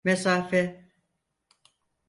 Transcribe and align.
Mesafe? 0.03 0.61